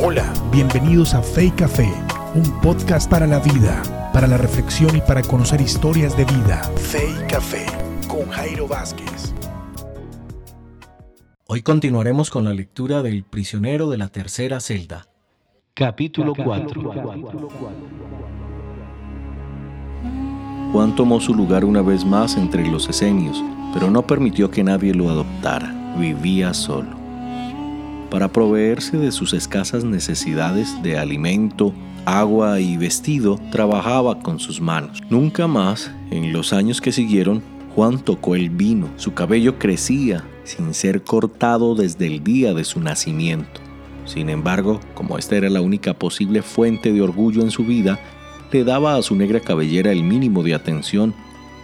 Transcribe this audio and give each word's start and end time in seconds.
Hola, 0.00 0.32
bienvenidos 0.52 1.12
a 1.12 1.22
Fe 1.22 1.46
y 1.46 1.50
Café, 1.50 1.92
un 2.32 2.60
podcast 2.60 3.10
para 3.10 3.26
la 3.26 3.40
vida, 3.40 3.82
para 4.12 4.28
la 4.28 4.38
reflexión 4.38 4.96
y 4.96 5.00
para 5.00 5.22
conocer 5.22 5.60
historias 5.60 6.16
de 6.16 6.24
vida. 6.24 6.62
Fe 6.76 7.02
y 7.10 7.26
Café 7.26 7.66
con 8.06 8.28
Jairo 8.28 8.68
Vázquez. 8.68 9.34
Hoy 11.48 11.62
continuaremos 11.62 12.30
con 12.30 12.44
la 12.44 12.54
lectura 12.54 13.02
del 13.02 13.24
prisionero 13.24 13.90
de 13.90 13.98
la 13.98 14.06
tercera 14.06 14.60
celda. 14.60 15.08
Capítulo 15.74 16.32
4. 16.32 16.80
Juan 20.70 20.94
tomó 20.94 21.18
su 21.18 21.34
lugar 21.34 21.64
una 21.64 21.82
vez 21.82 22.04
más 22.04 22.36
entre 22.36 22.64
los 22.68 22.88
esenios, 22.88 23.42
pero 23.74 23.90
no 23.90 24.06
permitió 24.06 24.48
que 24.48 24.62
nadie 24.62 24.94
lo 24.94 25.10
adoptara. 25.10 25.74
Vivía 25.98 26.54
solo 26.54 26.97
para 28.10 28.28
proveerse 28.28 28.96
de 28.96 29.12
sus 29.12 29.32
escasas 29.32 29.84
necesidades 29.84 30.82
de 30.82 30.98
alimento, 30.98 31.72
agua 32.04 32.60
y 32.60 32.76
vestido, 32.76 33.38
trabajaba 33.50 34.20
con 34.20 34.38
sus 34.38 34.60
manos. 34.60 35.00
Nunca 35.10 35.46
más, 35.46 35.90
en 36.10 36.32
los 36.32 36.52
años 36.52 36.80
que 36.80 36.92
siguieron, 36.92 37.42
Juan 37.74 37.98
tocó 37.98 38.34
el 38.34 38.50
vino. 38.50 38.88
Su 38.96 39.14
cabello 39.14 39.58
crecía 39.58 40.24
sin 40.44 40.72
ser 40.74 41.02
cortado 41.02 41.74
desde 41.74 42.06
el 42.06 42.24
día 42.24 42.54
de 42.54 42.64
su 42.64 42.80
nacimiento. 42.80 43.60
Sin 44.04 44.30
embargo, 44.30 44.80
como 44.94 45.18
esta 45.18 45.36
era 45.36 45.50
la 45.50 45.60
única 45.60 45.92
posible 45.92 46.42
fuente 46.42 46.92
de 46.92 47.02
orgullo 47.02 47.42
en 47.42 47.50
su 47.50 47.64
vida, 47.64 48.00
le 48.50 48.64
daba 48.64 48.96
a 48.96 49.02
su 49.02 49.14
negra 49.14 49.40
cabellera 49.40 49.92
el 49.92 50.02
mínimo 50.02 50.42
de 50.42 50.54
atención, 50.54 51.14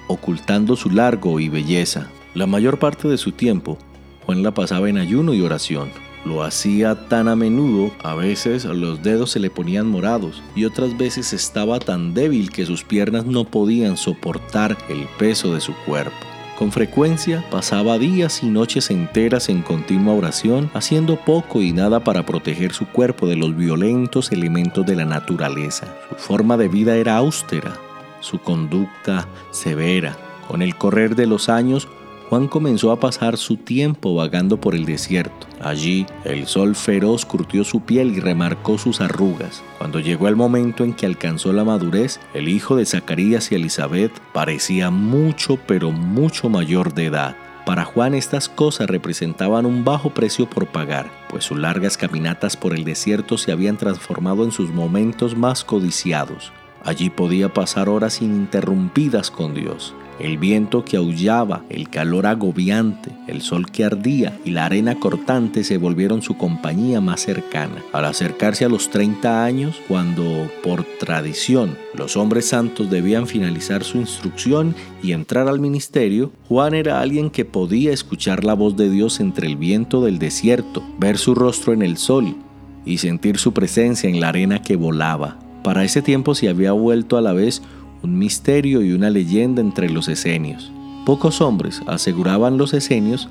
ocultando 0.06 0.76
su 0.76 0.90
largo 0.90 1.40
y 1.40 1.48
belleza. 1.48 2.10
La 2.34 2.46
mayor 2.46 2.78
parte 2.78 3.08
de 3.08 3.16
su 3.16 3.32
tiempo, 3.32 3.78
Juan 4.26 4.42
la 4.42 4.52
pasaba 4.52 4.90
en 4.90 4.98
ayuno 4.98 5.32
y 5.32 5.40
oración. 5.40 5.88
Lo 6.24 6.42
hacía 6.42 7.08
tan 7.08 7.28
a 7.28 7.36
menudo, 7.36 7.92
a 8.02 8.14
veces 8.14 8.64
los 8.64 9.02
dedos 9.02 9.30
se 9.30 9.40
le 9.40 9.50
ponían 9.50 9.86
morados 9.86 10.42
y 10.56 10.64
otras 10.64 10.96
veces 10.96 11.32
estaba 11.34 11.78
tan 11.78 12.14
débil 12.14 12.50
que 12.50 12.64
sus 12.64 12.82
piernas 12.82 13.26
no 13.26 13.44
podían 13.44 13.98
soportar 13.98 14.76
el 14.88 15.06
peso 15.18 15.52
de 15.52 15.60
su 15.60 15.74
cuerpo. 15.84 16.16
Con 16.58 16.70
frecuencia 16.70 17.44
pasaba 17.50 17.98
días 17.98 18.42
y 18.44 18.46
noches 18.46 18.90
enteras 18.90 19.48
en 19.48 19.62
continua 19.62 20.14
oración, 20.14 20.70
haciendo 20.72 21.16
poco 21.16 21.60
y 21.60 21.72
nada 21.72 22.04
para 22.04 22.24
proteger 22.24 22.72
su 22.72 22.86
cuerpo 22.86 23.26
de 23.26 23.34
los 23.34 23.56
violentos 23.56 24.30
elementos 24.30 24.86
de 24.86 24.94
la 24.94 25.04
naturaleza. 25.04 25.88
Su 26.08 26.14
forma 26.14 26.56
de 26.56 26.68
vida 26.68 26.96
era 26.96 27.16
austera, 27.16 27.76
su 28.20 28.38
conducta 28.38 29.26
severa. 29.50 30.16
Con 30.46 30.62
el 30.62 30.76
correr 30.76 31.16
de 31.16 31.26
los 31.26 31.48
años, 31.48 31.88
Juan 32.30 32.48
comenzó 32.48 32.90
a 32.90 32.98
pasar 32.98 33.36
su 33.36 33.58
tiempo 33.58 34.14
vagando 34.14 34.58
por 34.58 34.74
el 34.74 34.86
desierto. 34.86 35.46
Allí, 35.60 36.06
el 36.24 36.46
sol 36.46 36.74
feroz 36.74 37.26
curtió 37.26 37.64
su 37.64 37.80
piel 37.80 38.16
y 38.16 38.20
remarcó 38.20 38.78
sus 38.78 39.00
arrugas. 39.00 39.62
Cuando 39.78 40.00
llegó 40.00 40.28
el 40.28 40.36
momento 40.36 40.84
en 40.84 40.94
que 40.94 41.06
alcanzó 41.06 41.52
la 41.52 41.64
madurez, 41.64 42.20
el 42.32 42.48
hijo 42.48 42.76
de 42.76 42.86
Zacarías 42.86 43.52
y 43.52 43.56
Elizabeth 43.56 44.12
parecía 44.32 44.90
mucho, 44.90 45.58
pero 45.66 45.90
mucho 45.92 46.48
mayor 46.48 46.94
de 46.94 47.06
edad. 47.06 47.36
Para 47.66 47.84
Juan 47.84 48.14
estas 48.14 48.48
cosas 48.48 48.88
representaban 48.88 49.64
un 49.64 49.84
bajo 49.84 50.10
precio 50.10 50.48
por 50.48 50.66
pagar, 50.66 51.10
pues 51.28 51.44
sus 51.44 51.58
largas 51.58 51.96
caminatas 51.96 52.56
por 52.56 52.74
el 52.74 52.84
desierto 52.84 53.38
se 53.38 53.52
habían 53.52 53.76
transformado 53.76 54.44
en 54.44 54.52
sus 54.52 54.70
momentos 54.70 55.36
más 55.36 55.62
codiciados. 55.64 56.52
Allí 56.84 57.08
podía 57.10 57.52
pasar 57.52 57.88
horas 57.88 58.20
ininterrumpidas 58.20 59.30
con 59.30 59.54
Dios 59.54 59.94
el 60.18 60.38
viento 60.38 60.84
que 60.84 60.96
aullaba, 60.96 61.64
el 61.68 61.88
calor 61.88 62.26
agobiante, 62.26 63.10
el 63.26 63.42
sol 63.42 63.70
que 63.70 63.84
ardía 63.84 64.38
y 64.44 64.50
la 64.50 64.66
arena 64.66 64.94
cortante 64.98 65.64
se 65.64 65.78
volvieron 65.78 66.22
su 66.22 66.36
compañía 66.36 67.00
más 67.00 67.20
cercana. 67.20 67.82
Al 67.92 68.04
acercarse 68.04 68.64
a 68.64 68.68
los 68.68 68.90
30 68.90 69.44
años, 69.44 69.76
cuando 69.88 70.50
por 70.62 70.84
tradición 70.98 71.76
los 71.94 72.16
hombres 72.16 72.48
santos 72.48 72.90
debían 72.90 73.26
finalizar 73.26 73.84
su 73.84 73.98
instrucción 73.98 74.74
y 75.02 75.12
entrar 75.12 75.48
al 75.48 75.60
ministerio, 75.60 76.32
Juan 76.48 76.74
era 76.74 77.00
alguien 77.00 77.30
que 77.30 77.44
podía 77.44 77.92
escuchar 77.92 78.44
la 78.44 78.54
voz 78.54 78.76
de 78.76 78.90
Dios 78.90 79.20
entre 79.20 79.46
el 79.46 79.56
viento 79.56 80.02
del 80.04 80.18
desierto, 80.18 80.82
ver 80.98 81.18
su 81.18 81.34
rostro 81.34 81.72
en 81.72 81.82
el 81.82 81.96
sol 81.96 82.36
y 82.84 82.98
sentir 82.98 83.38
su 83.38 83.52
presencia 83.52 84.08
en 84.08 84.20
la 84.20 84.28
arena 84.28 84.62
que 84.62 84.76
volaba. 84.76 85.38
Para 85.62 85.84
ese 85.84 86.02
tiempo 86.02 86.34
se 86.34 86.48
había 86.48 86.72
vuelto 86.72 87.16
a 87.16 87.22
la 87.22 87.32
vez 87.32 87.62
un 88.04 88.18
misterio 88.18 88.82
y 88.82 88.92
una 88.92 89.10
leyenda 89.10 89.62
entre 89.62 89.88
los 89.88 90.08
esenios. 90.08 90.70
Pocos 91.06 91.40
hombres, 91.40 91.82
aseguraban 91.86 92.58
los 92.58 92.74
esenios, 92.74 93.28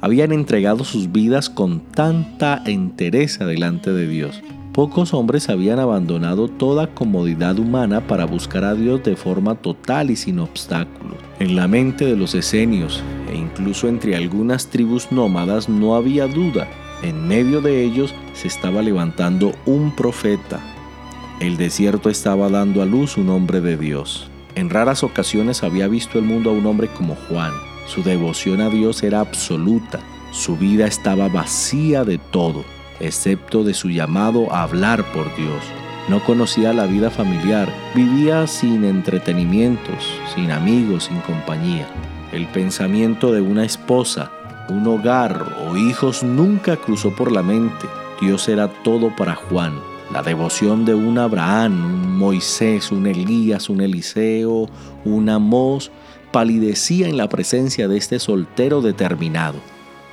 habían 0.00 0.32
entregado 0.32 0.84
sus 0.84 1.12
vidas 1.12 1.48
con 1.48 1.80
tanta 1.80 2.62
entereza 2.66 3.46
delante 3.46 3.92
de 3.92 4.08
Dios. 4.08 4.42
Pocos 4.72 5.14
hombres 5.14 5.48
habían 5.48 5.78
abandonado 5.78 6.48
toda 6.48 6.88
comodidad 6.94 7.58
humana 7.58 8.06
para 8.06 8.24
buscar 8.24 8.64
a 8.64 8.74
Dios 8.74 9.02
de 9.04 9.14
forma 9.14 9.54
total 9.54 10.10
y 10.10 10.16
sin 10.16 10.40
obstáculos. 10.40 11.16
En 11.38 11.54
la 11.54 11.68
mente 11.68 12.04
de 12.06 12.16
los 12.16 12.34
esenios 12.34 13.02
e 13.30 13.36
incluso 13.36 13.88
entre 13.88 14.16
algunas 14.16 14.66
tribus 14.66 15.12
nómadas 15.12 15.68
no 15.68 15.94
había 15.94 16.26
duda. 16.26 16.66
En 17.02 17.28
medio 17.28 17.60
de 17.60 17.84
ellos 17.84 18.14
se 18.32 18.48
estaba 18.48 18.82
levantando 18.82 19.52
un 19.64 19.94
profeta, 19.94 20.60
el 21.46 21.58
desierto 21.58 22.08
estaba 22.08 22.48
dando 22.48 22.80
a 22.80 22.86
luz 22.86 23.18
un 23.18 23.28
hombre 23.28 23.60
de 23.60 23.76
Dios. 23.76 24.30
En 24.54 24.70
raras 24.70 25.02
ocasiones 25.02 25.62
había 25.62 25.88
visto 25.88 26.18
el 26.18 26.24
mundo 26.24 26.48
a 26.48 26.52
un 26.54 26.64
hombre 26.64 26.88
como 26.88 27.16
Juan. 27.16 27.52
Su 27.86 28.02
devoción 28.02 28.62
a 28.62 28.70
Dios 28.70 29.02
era 29.02 29.20
absoluta. 29.20 30.00
Su 30.30 30.56
vida 30.56 30.86
estaba 30.86 31.28
vacía 31.28 32.02
de 32.04 32.16
todo, 32.18 32.64
excepto 32.98 33.62
de 33.62 33.74
su 33.74 33.90
llamado 33.90 34.50
a 34.52 34.62
hablar 34.62 35.04
por 35.12 35.24
Dios. 35.36 35.62
No 36.08 36.24
conocía 36.24 36.72
la 36.72 36.86
vida 36.86 37.10
familiar, 37.10 37.68
vivía 37.94 38.46
sin 38.46 38.84
entretenimientos, 38.84 40.18
sin 40.34 40.50
amigos, 40.50 41.04
sin 41.04 41.18
compañía. 41.20 41.86
El 42.32 42.46
pensamiento 42.46 43.32
de 43.32 43.42
una 43.42 43.64
esposa, 43.64 44.30
un 44.70 44.86
hogar 44.86 45.56
o 45.68 45.76
hijos 45.76 46.22
nunca 46.22 46.76
cruzó 46.76 47.14
por 47.14 47.30
la 47.30 47.42
mente. 47.42 47.86
Dios 48.20 48.48
era 48.48 48.68
todo 48.82 49.14
para 49.14 49.34
Juan 49.34 49.74
la 50.14 50.22
devoción 50.22 50.84
de 50.84 50.94
un 50.94 51.18
Abraham, 51.18 51.86
un 51.86 52.18
Moisés, 52.18 52.92
un 52.92 53.08
Elías, 53.08 53.68
un 53.68 53.80
Eliseo, 53.80 54.68
un 55.04 55.28
Amós, 55.28 55.90
palidecía 56.30 57.08
en 57.08 57.16
la 57.16 57.28
presencia 57.28 57.88
de 57.88 57.96
este 57.96 58.20
soltero 58.20 58.80
determinado, 58.80 59.58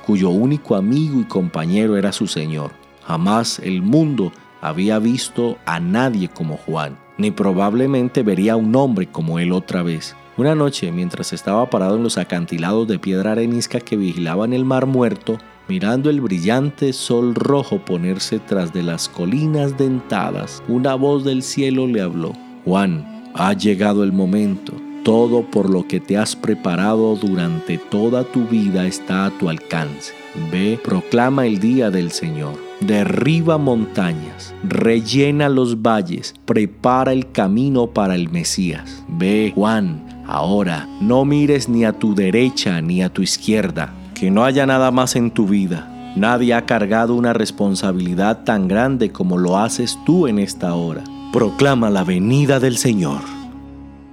cuyo 0.04 0.30
único 0.30 0.74
amigo 0.74 1.20
y 1.20 1.24
compañero 1.24 1.96
era 1.96 2.10
su 2.10 2.26
Señor. 2.26 2.72
Jamás 3.04 3.60
el 3.60 3.80
mundo 3.80 4.32
había 4.60 4.98
visto 4.98 5.56
a 5.66 5.78
nadie 5.78 6.28
como 6.28 6.56
Juan, 6.56 6.98
ni 7.16 7.30
probablemente 7.30 8.24
vería 8.24 8.54
a 8.54 8.56
un 8.56 8.74
hombre 8.74 9.06
como 9.06 9.38
él 9.38 9.52
otra 9.52 9.84
vez. 9.84 10.16
Una 10.36 10.56
noche, 10.56 10.90
mientras 10.90 11.32
estaba 11.32 11.70
parado 11.70 11.94
en 11.94 12.02
los 12.02 12.18
acantilados 12.18 12.88
de 12.88 12.98
piedra 12.98 13.32
arenisca 13.32 13.78
que 13.78 13.96
vigilaban 13.96 14.52
el 14.52 14.64
mar 14.64 14.86
muerto, 14.86 15.38
Mirando 15.72 16.10
el 16.10 16.20
brillante 16.20 16.92
sol 16.92 17.34
rojo 17.34 17.78
ponerse 17.78 18.38
tras 18.38 18.74
de 18.74 18.82
las 18.82 19.08
colinas 19.08 19.78
dentadas, 19.78 20.62
una 20.68 20.96
voz 20.96 21.24
del 21.24 21.42
cielo 21.42 21.86
le 21.86 22.02
habló. 22.02 22.34
Juan, 22.66 23.30
ha 23.32 23.54
llegado 23.54 24.04
el 24.04 24.12
momento. 24.12 24.74
Todo 25.02 25.50
por 25.50 25.70
lo 25.70 25.88
que 25.88 25.98
te 25.98 26.18
has 26.18 26.36
preparado 26.36 27.16
durante 27.16 27.78
toda 27.78 28.22
tu 28.22 28.46
vida 28.46 28.86
está 28.86 29.24
a 29.24 29.30
tu 29.30 29.48
alcance. 29.48 30.12
Ve, 30.52 30.78
proclama 30.84 31.46
el 31.46 31.58
día 31.58 31.90
del 31.90 32.10
Señor. 32.10 32.52
Derriba 32.80 33.56
montañas, 33.56 34.54
rellena 34.62 35.48
los 35.48 35.80
valles, 35.80 36.34
prepara 36.44 37.14
el 37.14 37.32
camino 37.32 37.86
para 37.86 38.14
el 38.14 38.28
Mesías. 38.28 39.06
Ve, 39.08 39.52
Juan, 39.54 40.22
ahora 40.26 40.86
no 41.00 41.24
mires 41.24 41.70
ni 41.70 41.86
a 41.86 41.94
tu 41.94 42.14
derecha 42.14 42.82
ni 42.82 43.02
a 43.02 43.08
tu 43.08 43.22
izquierda 43.22 43.94
que 44.22 44.30
no 44.30 44.44
haya 44.44 44.66
nada 44.66 44.92
más 44.92 45.16
en 45.16 45.32
tu 45.32 45.48
vida. 45.48 46.12
Nadie 46.14 46.54
ha 46.54 46.64
cargado 46.64 47.16
una 47.16 47.32
responsabilidad 47.32 48.44
tan 48.44 48.68
grande 48.68 49.10
como 49.10 49.36
lo 49.36 49.58
haces 49.58 49.98
tú 50.06 50.28
en 50.28 50.38
esta 50.38 50.74
hora. 50.74 51.02
Proclama 51.32 51.90
la 51.90 52.04
venida 52.04 52.60
del 52.60 52.76
Señor. 52.78 53.18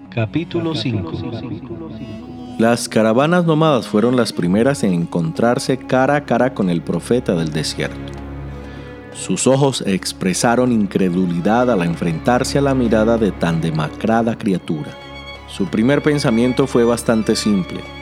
Capítulo 0.09 0.73
5 0.73 1.11
Las 2.57 2.89
caravanas 2.89 3.45
nómadas 3.45 3.87
fueron 3.87 4.15
las 4.15 4.33
primeras 4.33 4.83
en 4.83 4.93
encontrarse 4.93 5.77
cara 5.77 6.15
a 6.15 6.25
cara 6.25 6.55
con 6.55 6.71
el 6.71 6.81
profeta 6.81 7.35
del 7.35 7.51
desierto. 7.51 8.11
Sus 9.13 9.45
ojos 9.45 9.83
expresaron 9.85 10.71
incredulidad 10.71 11.69
al 11.69 11.83
enfrentarse 11.83 12.57
a 12.57 12.61
la 12.61 12.73
mirada 12.73 13.19
de 13.19 13.31
tan 13.31 13.61
demacrada 13.61 14.39
criatura. 14.39 14.89
Su 15.47 15.67
primer 15.67 16.01
pensamiento 16.01 16.65
fue 16.65 16.83
bastante 16.83 17.35
simple 17.35 17.98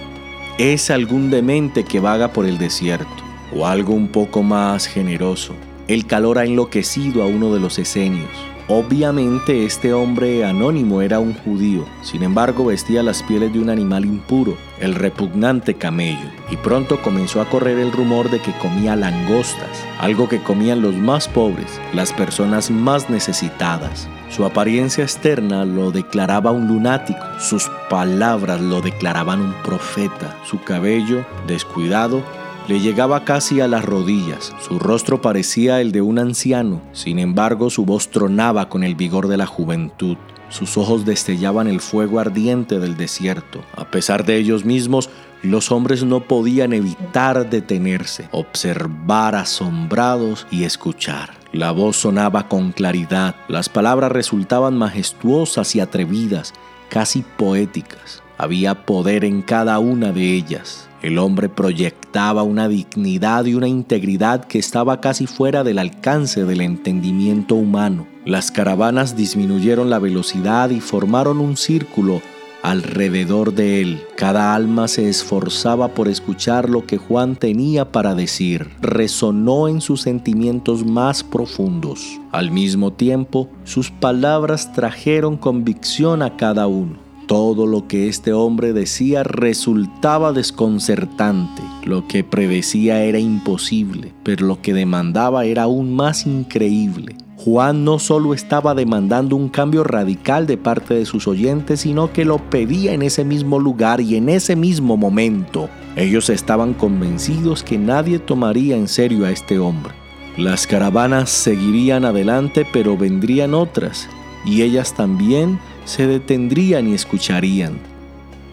es 0.58 0.90
algún 0.90 1.30
demente 1.30 1.84
que 1.84 2.00
vaga 2.00 2.34
por 2.34 2.46
el 2.46 2.58
desierto, 2.58 3.24
o 3.56 3.68
algo 3.68 3.94
un 3.94 4.08
poco 4.08 4.42
más 4.42 4.88
generoso. 4.88 5.54
El 5.88 6.08
calor 6.08 6.40
ha 6.40 6.46
enloquecido 6.46 7.22
a 7.22 7.28
uno 7.28 7.54
de 7.54 7.60
los 7.60 7.78
esenios. 7.78 8.30
Obviamente 8.70 9.66
este 9.66 9.94
hombre 9.94 10.44
anónimo 10.44 11.02
era 11.02 11.20
un 11.20 11.34
judío, 11.34 11.86
sin 12.02 12.24
embargo 12.24 12.66
vestía 12.66 13.02
las 13.02 13.24
pieles 13.24 13.54
de 13.54 13.60
un 13.60 13.70
animal 13.70 14.04
impuro, 14.04 14.58
el 14.82 14.96
repugnante 14.96 15.76
camello, 15.76 16.30
y 16.52 16.58
pronto 16.58 17.02
comenzó 17.02 17.40
a 17.40 17.50
correr 17.50 17.78
el 17.78 17.94
rumor 17.94 18.30
de 18.30 18.40
que 18.42 18.52
comía 18.58 18.98
langostas, 18.98 19.86
algo 20.00 20.28
que 20.28 20.44
comían 20.44 20.82
los 20.82 20.96
más 20.96 21.30
pobres, 21.30 21.80
las 21.94 22.12
personas 22.12 22.70
más 22.70 23.10
necesitadas. 23.10 24.10
Su 24.30 24.44
apariencia 24.44 25.06
externa 25.06 25.64
lo 25.64 25.92
declaraba 25.92 26.52
un 26.52 26.68
lunático, 26.68 27.24
sus 27.40 27.70
palabras 27.90 28.62
lo 28.62 28.82
declaraban 28.82 29.42
un 29.42 29.54
profeta, 29.64 30.38
su 30.46 30.62
cabello, 30.64 31.26
descuidado, 31.48 32.24
le 32.68 32.80
llegaba 32.82 33.24
casi 33.24 33.62
a 33.62 33.68
las 33.68 33.86
rodillas, 33.86 34.54
su 34.60 34.78
rostro 34.78 35.22
parecía 35.22 35.80
el 35.80 35.92
de 35.92 36.02
un 36.02 36.20
anciano, 36.20 36.82
sin 36.92 37.18
embargo 37.18 37.70
su 37.70 37.86
voz 37.86 38.10
tronaba 38.10 38.68
con 38.68 38.84
el 38.84 38.96
vigor 38.96 39.30
de 39.30 39.38
la 39.38 39.46
juventud, 39.46 40.18
sus 40.50 40.78
ojos 40.78 41.06
destellaban 41.06 41.68
el 41.68 41.82
fuego 41.82 42.20
ardiente 42.20 42.80
del 42.80 42.96
desierto. 42.96 43.62
A 43.76 43.90
pesar 43.92 44.26
de 44.26 44.38
ellos 44.38 44.66
mismos, 44.66 45.10
los 45.44 45.72
hombres 45.72 46.04
no 46.04 46.22
podían 46.22 46.74
evitar 46.74 47.50
detenerse, 47.50 48.28
observar 48.32 49.36
asombrados 49.36 50.48
y 50.50 50.64
escuchar. 50.64 51.32
La 51.52 51.72
voz 51.72 51.98
sonaba 51.98 52.48
con 52.48 52.72
claridad, 52.72 53.36
las 53.48 53.70
palabras 53.70 54.12
resultaban 54.12 54.78
majestuosas 54.78 55.76
y 55.76 55.80
atrevidas, 55.80 56.54
casi 56.90 57.24
poéticas. 57.38 58.24
Había 58.38 58.86
poder 58.86 59.26
en 59.26 59.42
cada 59.42 59.80
una 59.80 60.12
de 60.12 60.34
ellas. 60.34 60.88
El 61.02 61.18
hombre 61.20 61.50
proyectaba 61.50 62.44
una 62.44 62.68
dignidad 62.68 63.46
y 63.46 63.54
una 63.54 63.68
integridad 63.68 64.46
que 64.46 64.60
estaba 64.60 65.00
casi 65.00 65.28
fuera 65.28 65.64
del 65.64 65.80
alcance 65.80 66.44
del 66.44 66.62
entendimiento 66.62 67.56
humano. 67.56 68.08
Las 68.26 68.52
caravanas 68.52 69.16
disminuyeron 69.16 69.90
la 69.90 70.00
velocidad 70.00 70.70
y 70.72 70.82
formaron 70.82 71.40
un 71.40 71.56
círculo 71.56 72.22
alrededor 72.64 73.54
de 73.54 73.82
él. 73.82 74.02
Cada 74.16 74.56
alma 74.56 74.88
se 74.88 75.10
esforzaba 75.10 75.90
por 75.90 76.08
escuchar 76.08 76.70
lo 76.70 76.86
que 76.86 76.98
Juan 76.98 77.36
tenía 77.36 77.92
para 77.92 78.16
decir. 78.16 78.70
Resonó 78.82 79.68
en 79.68 79.82
sus 79.82 80.02
sentimientos 80.02 80.86
más 80.86 81.24
profundos. 81.24 82.20
Al 82.32 82.52
mismo 82.52 82.94
tiempo, 82.94 83.50
sus 83.64 83.92
palabras 83.92 84.74
trajeron 84.74 85.38
convicción 85.38 86.22
a 86.22 86.38
cada 86.38 86.68
uno. 86.68 87.08
Todo 87.28 87.68
lo 87.68 87.88
que 87.88 88.08
este 88.08 88.32
hombre 88.32 88.72
decía 88.72 89.24
resultaba 89.24 90.32
desconcertante. 90.32 91.62
Lo 91.84 92.08
que 92.08 92.24
predecía 92.24 93.04
era 93.04 93.20
imposible, 93.20 94.14
pero 94.24 94.48
lo 94.48 94.62
que 94.62 94.74
demandaba 94.74 95.44
era 95.44 95.64
aún 95.64 95.94
más 95.94 96.26
increíble. 96.26 97.18
Juan 97.48 97.86
no 97.86 97.98
solo 97.98 98.34
estaba 98.34 98.76
demandando 98.76 99.38
un 99.38 99.48
cambio 99.48 99.86
radical 99.86 100.46
de 100.48 100.58
parte 100.58 100.96
de 100.96 101.06
sus 101.06 101.30
oyentes, 101.30 101.80
sino 101.80 102.12
que 102.12 102.26
lo 102.26 102.40
pedía 102.40 102.92
en 102.92 103.02
ese 103.02 103.24
mismo 103.24 103.58
lugar 103.58 104.02
y 104.02 104.18
en 104.18 104.28
ese 104.28 104.58
mismo 104.58 104.98
momento. 104.98 105.70
Ellos 105.96 106.30
estaban 106.30 106.74
convencidos 106.74 107.64
que 107.64 107.78
nadie 107.78 108.20
tomaría 108.20 108.76
en 108.76 108.90
serio 108.90 109.26
a 109.26 109.32
este 109.32 109.60
hombre. 109.60 109.94
Las 110.36 110.68
caravanas 110.68 111.30
seguirían 111.30 112.04
adelante, 112.04 112.68
pero 112.74 112.98
vendrían 112.98 113.54
otras, 113.54 114.10
y 114.44 114.64
ellas 114.64 114.94
también 114.94 115.58
se 115.86 116.06
detendrían 116.06 116.90
y 116.90 116.96
escucharían. 116.96 117.80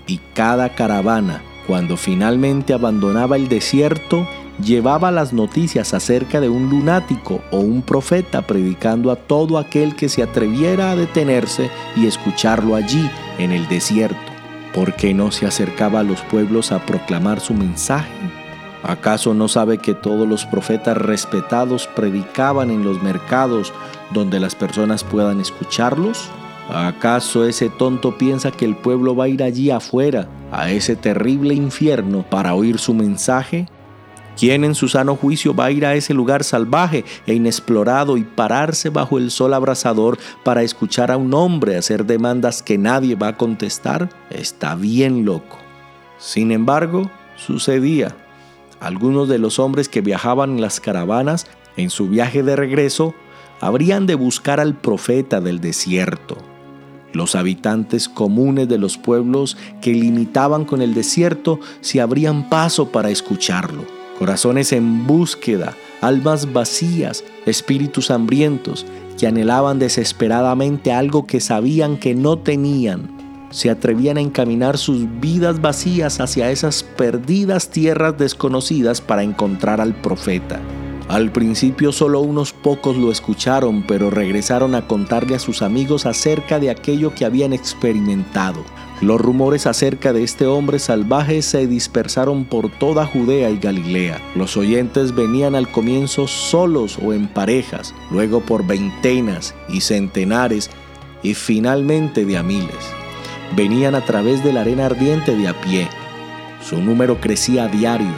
Y 0.06 0.20
cada 0.34 0.68
caravana, 0.76 1.42
cuando 1.66 1.96
finalmente 1.96 2.72
abandonaba 2.72 3.34
el 3.34 3.48
desierto, 3.48 4.28
llevaba 4.62 5.10
las 5.10 5.32
noticias 5.32 5.94
acerca 5.94 6.40
de 6.40 6.48
un 6.48 6.70
lunático 6.70 7.40
o 7.50 7.58
un 7.58 7.82
profeta 7.82 8.42
predicando 8.42 9.10
a 9.10 9.16
todo 9.16 9.58
aquel 9.58 9.96
que 9.96 10.08
se 10.08 10.22
atreviera 10.22 10.90
a 10.90 10.96
detenerse 10.96 11.70
y 11.96 12.06
escucharlo 12.06 12.76
allí 12.76 13.10
en 13.38 13.52
el 13.52 13.68
desierto. 13.68 14.32
¿Por 14.72 14.94
qué 14.94 15.14
no 15.14 15.30
se 15.30 15.46
acercaba 15.46 16.00
a 16.00 16.04
los 16.04 16.20
pueblos 16.22 16.72
a 16.72 16.84
proclamar 16.84 17.40
su 17.40 17.54
mensaje? 17.54 18.12
¿Acaso 18.82 19.32
no 19.32 19.48
sabe 19.48 19.78
que 19.78 19.94
todos 19.94 20.28
los 20.28 20.44
profetas 20.44 20.96
respetados 20.96 21.86
predicaban 21.86 22.70
en 22.70 22.84
los 22.84 23.02
mercados 23.02 23.72
donde 24.12 24.40
las 24.40 24.54
personas 24.54 25.04
puedan 25.04 25.40
escucharlos? 25.40 26.28
¿Acaso 26.68 27.46
ese 27.46 27.68
tonto 27.70 28.16
piensa 28.18 28.50
que 28.50 28.64
el 28.64 28.74
pueblo 28.74 29.14
va 29.14 29.24
a 29.24 29.28
ir 29.28 29.42
allí 29.42 29.70
afuera, 29.70 30.28
a 30.50 30.70
ese 30.70 30.96
terrible 30.96 31.54
infierno, 31.54 32.24
para 32.28 32.54
oír 32.54 32.78
su 32.78 32.94
mensaje? 32.94 33.66
¿Quién 34.36 34.64
en 34.64 34.74
su 34.74 34.88
sano 34.88 35.14
juicio 35.14 35.54
va 35.54 35.66
a 35.66 35.70
ir 35.70 35.86
a 35.86 35.94
ese 35.94 36.12
lugar 36.12 36.42
salvaje 36.42 37.04
e 37.26 37.34
inexplorado 37.34 38.16
y 38.16 38.24
pararse 38.24 38.90
bajo 38.90 39.18
el 39.18 39.30
sol 39.30 39.54
abrasador 39.54 40.18
para 40.42 40.62
escuchar 40.62 41.10
a 41.10 41.16
un 41.16 41.32
hombre 41.34 41.76
hacer 41.76 42.04
demandas 42.04 42.62
que 42.62 42.76
nadie 42.76 43.14
va 43.14 43.28
a 43.28 43.36
contestar? 43.36 44.10
Está 44.30 44.74
bien 44.74 45.24
loco. 45.24 45.58
Sin 46.18 46.50
embargo, 46.50 47.10
sucedía. 47.36 48.16
Algunos 48.80 49.28
de 49.28 49.38
los 49.38 49.58
hombres 49.58 49.88
que 49.88 50.00
viajaban 50.00 50.50
en 50.50 50.60
las 50.60 50.80
caravanas, 50.80 51.46
en 51.76 51.90
su 51.90 52.08
viaje 52.08 52.42
de 52.42 52.56
regreso, 52.56 53.14
habrían 53.60 54.06
de 54.06 54.16
buscar 54.16 54.58
al 54.58 54.74
profeta 54.74 55.40
del 55.40 55.60
desierto 55.60 56.36
los 57.14 57.36
habitantes 57.36 58.08
comunes 58.08 58.68
de 58.68 58.76
los 58.76 58.98
pueblos 58.98 59.56
que 59.80 59.92
limitaban 59.92 60.64
con 60.64 60.82
el 60.82 60.94
desierto 60.94 61.60
se 61.80 62.00
abrían 62.00 62.48
paso 62.48 62.90
para 62.90 63.10
escucharlo. 63.10 64.03
Corazones 64.18 64.72
en 64.72 65.06
búsqueda, 65.06 65.76
almas 66.00 66.52
vacías, 66.52 67.24
espíritus 67.46 68.10
hambrientos 68.10 68.86
que 69.18 69.26
anhelaban 69.26 69.78
desesperadamente 69.78 70.92
algo 70.92 71.26
que 71.26 71.40
sabían 71.40 71.96
que 71.96 72.14
no 72.14 72.38
tenían, 72.38 73.08
se 73.50 73.70
atrevían 73.70 74.16
a 74.16 74.20
encaminar 74.20 74.78
sus 74.78 75.06
vidas 75.20 75.60
vacías 75.60 76.18
hacia 76.18 76.50
esas 76.50 76.82
perdidas 76.82 77.70
tierras 77.70 78.18
desconocidas 78.18 79.00
para 79.00 79.22
encontrar 79.22 79.80
al 79.80 79.94
profeta. 79.94 80.60
Al 81.06 81.30
principio 81.30 81.92
solo 81.92 82.20
unos 82.20 82.52
pocos 82.52 82.96
lo 82.96 83.12
escucharon, 83.12 83.84
pero 83.86 84.10
regresaron 84.10 84.74
a 84.74 84.88
contarle 84.88 85.36
a 85.36 85.38
sus 85.38 85.62
amigos 85.62 86.04
acerca 86.04 86.58
de 86.58 86.70
aquello 86.70 87.14
que 87.14 87.24
habían 87.24 87.52
experimentado. 87.52 88.64
Los 89.04 89.20
rumores 89.20 89.66
acerca 89.66 90.14
de 90.14 90.22
este 90.22 90.46
hombre 90.46 90.78
salvaje 90.78 91.42
se 91.42 91.66
dispersaron 91.66 92.46
por 92.46 92.70
toda 92.70 93.04
Judea 93.04 93.50
y 93.50 93.58
Galilea. 93.58 94.18
Los 94.34 94.56
oyentes 94.56 95.14
venían 95.14 95.54
al 95.54 95.70
comienzo 95.70 96.26
solos 96.26 96.98
o 97.04 97.12
en 97.12 97.28
parejas, 97.28 97.94
luego 98.10 98.40
por 98.40 98.66
veintenas 98.66 99.54
y 99.68 99.82
centenares 99.82 100.70
y 101.22 101.34
finalmente 101.34 102.24
de 102.24 102.38
a 102.38 102.42
miles. 102.42 102.78
Venían 103.54 103.94
a 103.94 104.06
través 104.06 104.42
de 104.42 104.54
la 104.54 104.62
arena 104.62 104.86
ardiente 104.86 105.36
de 105.36 105.48
a 105.48 105.60
pie. 105.60 105.86
Su 106.62 106.78
número 106.78 107.20
crecía 107.20 107.64
a 107.64 107.68
diario. 107.68 108.14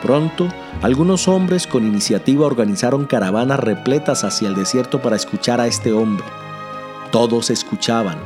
Pronto, 0.00 0.48
algunos 0.80 1.28
hombres 1.28 1.66
con 1.66 1.86
iniciativa 1.86 2.46
organizaron 2.46 3.04
caravanas 3.04 3.60
repletas 3.60 4.24
hacia 4.24 4.48
el 4.48 4.54
desierto 4.54 5.02
para 5.02 5.16
escuchar 5.16 5.60
a 5.60 5.66
este 5.66 5.92
hombre. 5.92 6.24
Todos 7.12 7.50
escuchaban, 7.50 8.16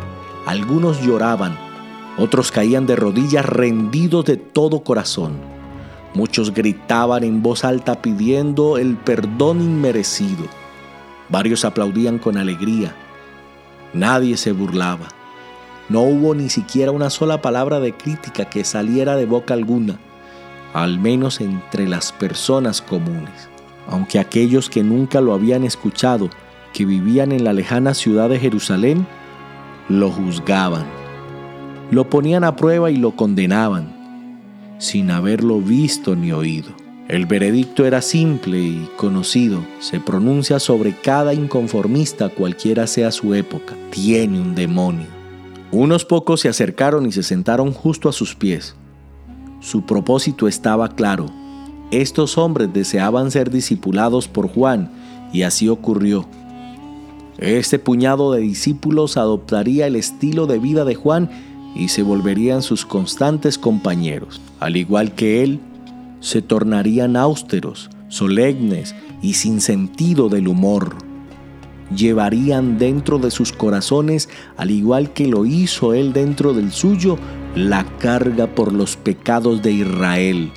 algunos 0.46 1.00
lloraban, 1.02 1.71
otros 2.18 2.52
caían 2.52 2.86
de 2.86 2.96
rodillas 2.96 3.46
rendidos 3.46 4.24
de 4.24 4.36
todo 4.36 4.84
corazón. 4.84 5.32
Muchos 6.14 6.52
gritaban 6.52 7.24
en 7.24 7.42
voz 7.42 7.64
alta 7.64 8.02
pidiendo 8.02 8.76
el 8.78 8.96
perdón 8.96 9.60
inmerecido. 9.60 10.44
Varios 11.28 11.64
aplaudían 11.64 12.18
con 12.18 12.36
alegría. 12.36 12.94
Nadie 13.94 14.36
se 14.36 14.52
burlaba. 14.52 15.08
No 15.88 16.02
hubo 16.02 16.34
ni 16.34 16.50
siquiera 16.50 16.90
una 16.90 17.10
sola 17.10 17.40
palabra 17.40 17.80
de 17.80 17.94
crítica 17.96 18.44
que 18.46 18.64
saliera 18.64 19.16
de 19.16 19.26
boca 19.26 19.54
alguna 19.54 19.98
al 20.72 20.98
menos 20.98 21.40
entre 21.40 21.86
las 21.86 22.12
personas 22.12 22.80
comunes, 22.80 23.48
aunque 23.88 24.18
aquellos 24.18 24.70
que 24.70 24.82
nunca 24.82 25.20
lo 25.20 25.34
habían 25.34 25.64
escuchado, 25.64 26.30
que 26.72 26.84
vivían 26.84 27.32
en 27.32 27.44
la 27.44 27.52
lejana 27.52 27.94
ciudad 27.94 28.30
de 28.30 28.38
Jerusalén, 28.38 29.06
lo 29.88 30.10
juzgaban, 30.10 30.86
lo 31.92 32.08
ponían 32.08 32.42
a 32.42 32.56
prueba 32.56 32.90
y 32.90 32.96
lo 32.96 33.14
condenaban, 33.16 33.92
sin 34.78 35.10
haberlo 35.10 35.60
visto 35.60 36.16
ni 36.16 36.32
oído. 36.32 36.70
El 37.06 37.26
veredicto 37.26 37.84
era 37.84 38.00
simple 38.00 38.58
y 38.60 38.88
conocido, 38.96 39.62
se 39.78 40.00
pronuncia 40.00 40.58
sobre 40.58 40.96
cada 40.96 41.34
inconformista 41.34 42.30
cualquiera 42.30 42.86
sea 42.86 43.12
su 43.12 43.34
época, 43.34 43.74
tiene 43.90 44.40
un 44.40 44.54
demonio. 44.54 45.06
Unos 45.70 46.06
pocos 46.06 46.40
se 46.40 46.48
acercaron 46.48 47.04
y 47.04 47.12
se 47.12 47.22
sentaron 47.22 47.72
justo 47.72 48.08
a 48.08 48.12
sus 48.12 48.34
pies. 48.34 48.74
Su 49.60 49.84
propósito 49.84 50.48
estaba 50.48 50.94
claro. 50.94 51.26
Estos 51.90 52.38
hombres 52.38 52.72
deseaban 52.72 53.30
ser 53.30 53.50
discipulados 53.50 54.28
por 54.28 54.48
Juan 54.48 54.90
y 55.30 55.42
así 55.42 55.68
ocurrió. 55.68 56.26
Este 57.36 57.78
puñado 57.78 58.32
de 58.32 58.40
discípulos 58.40 59.18
adoptaría 59.18 59.86
el 59.86 59.96
estilo 59.96 60.46
de 60.46 60.58
vida 60.58 60.86
de 60.86 60.94
Juan 60.94 61.51
y 61.74 61.88
se 61.88 62.02
volverían 62.02 62.62
sus 62.62 62.84
constantes 62.84 63.58
compañeros. 63.58 64.40
Al 64.60 64.76
igual 64.76 65.14
que 65.14 65.42
él, 65.42 65.60
se 66.20 66.40
tornarían 66.40 67.16
austeros, 67.16 67.90
solemnes 68.08 68.94
y 69.22 69.34
sin 69.34 69.60
sentido 69.60 70.28
del 70.28 70.48
humor. 70.48 70.96
llevarían 71.94 72.78
dentro 72.78 73.18
de 73.18 73.30
sus 73.30 73.52
corazones, 73.52 74.30
al 74.56 74.70
igual 74.70 75.12
que 75.12 75.26
lo 75.26 75.44
hizo 75.44 75.92
él 75.92 76.14
dentro 76.14 76.54
del 76.54 76.72
suyo, 76.72 77.18
la 77.54 77.84
carga 77.98 78.46
por 78.46 78.72
los 78.72 78.96
pecados 78.96 79.60
de 79.60 79.72
Israel. 79.72 80.50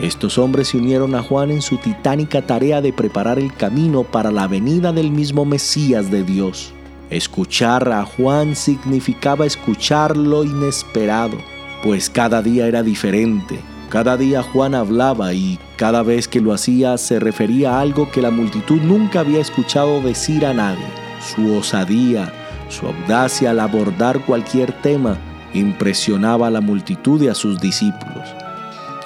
Estos 0.00 0.36
hombres 0.38 0.68
se 0.68 0.76
unieron 0.76 1.14
a 1.14 1.22
Juan 1.22 1.50
en 1.50 1.62
su 1.62 1.78
titánica 1.78 2.42
tarea 2.42 2.82
de 2.82 2.92
preparar 2.92 3.38
el 3.38 3.54
camino 3.54 4.02
para 4.02 4.30
la 4.30 4.46
venida 4.48 4.92
del 4.92 5.10
mismo 5.10 5.44
Mesías 5.44 6.10
de 6.10 6.24
Dios. 6.24 6.74
Escuchar 7.14 7.92
a 7.92 8.04
Juan 8.04 8.56
significaba 8.56 9.46
escuchar 9.46 10.16
lo 10.16 10.42
inesperado, 10.42 11.38
pues 11.80 12.10
cada 12.10 12.42
día 12.42 12.66
era 12.66 12.82
diferente. 12.82 13.60
Cada 13.88 14.16
día 14.16 14.42
Juan 14.42 14.74
hablaba 14.74 15.32
y 15.32 15.60
cada 15.76 16.02
vez 16.02 16.26
que 16.26 16.40
lo 16.40 16.52
hacía 16.52 16.98
se 16.98 17.20
refería 17.20 17.76
a 17.76 17.82
algo 17.82 18.10
que 18.10 18.20
la 18.20 18.32
multitud 18.32 18.80
nunca 18.80 19.20
había 19.20 19.40
escuchado 19.40 20.00
decir 20.00 20.44
a 20.44 20.54
nadie. 20.54 20.88
Su 21.20 21.54
osadía, 21.54 22.32
su 22.68 22.84
audacia 22.88 23.52
al 23.52 23.60
abordar 23.60 24.18
cualquier 24.26 24.72
tema 24.82 25.16
impresionaba 25.52 26.48
a 26.48 26.50
la 26.50 26.60
multitud 26.60 27.22
y 27.22 27.28
a 27.28 27.34
sus 27.36 27.60
discípulos. 27.60 28.28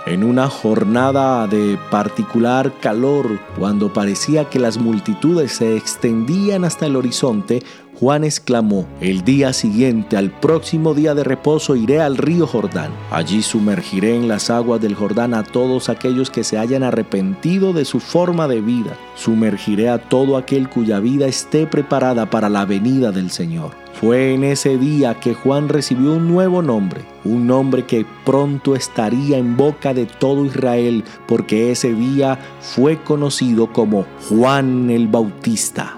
En 0.08 0.24
una 0.24 0.48
jornada 0.48 1.46
de 1.46 1.78
particular 1.90 2.72
calor, 2.80 3.38
cuando 3.58 3.92
parecía 3.92 4.48
que 4.48 4.58
las 4.58 4.78
multitudes 4.78 5.52
se 5.52 5.76
extendían 5.76 6.64
hasta 6.64 6.86
el 6.86 6.96
horizonte, 6.96 7.62
Juan 7.98 8.22
exclamó, 8.22 8.86
el 9.00 9.24
día 9.24 9.52
siguiente, 9.52 10.16
al 10.16 10.30
próximo 10.30 10.94
día 10.94 11.16
de 11.16 11.24
reposo, 11.24 11.74
iré 11.74 12.00
al 12.00 12.16
río 12.16 12.46
Jordán. 12.46 12.92
Allí 13.10 13.42
sumergiré 13.42 14.14
en 14.14 14.28
las 14.28 14.50
aguas 14.50 14.80
del 14.80 14.94
Jordán 14.94 15.34
a 15.34 15.42
todos 15.42 15.88
aquellos 15.88 16.30
que 16.30 16.44
se 16.44 16.58
hayan 16.58 16.84
arrepentido 16.84 17.72
de 17.72 17.84
su 17.84 17.98
forma 17.98 18.46
de 18.46 18.60
vida. 18.60 18.96
Sumergiré 19.16 19.88
a 19.88 19.98
todo 19.98 20.36
aquel 20.36 20.68
cuya 20.68 21.00
vida 21.00 21.26
esté 21.26 21.66
preparada 21.66 22.30
para 22.30 22.48
la 22.48 22.64
venida 22.66 23.10
del 23.10 23.32
Señor. 23.32 23.72
Fue 23.94 24.32
en 24.32 24.44
ese 24.44 24.78
día 24.78 25.18
que 25.18 25.34
Juan 25.34 25.68
recibió 25.68 26.12
un 26.12 26.28
nuevo 26.28 26.62
nombre, 26.62 27.00
un 27.24 27.48
nombre 27.48 27.84
que 27.84 28.06
pronto 28.24 28.76
estaría 28.76 29.38
en 29.38 29.56
boca 29.56 29.92
de 29.92 30.06
todo 30.06 30.44
Israel, 30.44 31.02
porque 31.26 31.72
ese 31.72 31.92
día 31.94 32.38
fue 32.60 33.02
conocido 33.02 33.72
como 33.72 34.06
Juan 34.28 34.88
el 34.88 35.08
Bautista. 35.08 35.97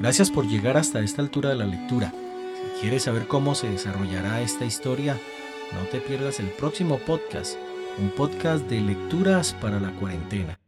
Gracias 0.00 0.30
por 0.30 0.46
llegar 0.46 0.78
hasta 0.78 1.00
esta 1.00 1.20
altura 1.20 1.50
de 1.50 1.56
la 1.56 1.66
lectura. 1.66 2.10
Si 2.10 2.80
quieres 2.80 3.02
saber 3.02 3.26
cómo 3.26 3.54
se 3.54 3.68
desarrollará 3.68 4.40
esta 4.40 4.64
historia, 4.64 5.18
no 5.74 5.86
te 5.90 6.00
pierdas 6.00 6.40
el 6.40 6.46
próximo 6.46 6.98
podcast, 6.98 7.58
un 7.98 8.08
podcast 8.10 8.66
de 8.70 8.80
lecturas 8.80 9.54
para 9.60 9.78
la 9.78 9.90
cuarentena. 9.92 10.59